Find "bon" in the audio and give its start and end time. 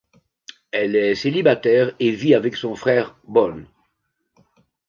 3.27-3.67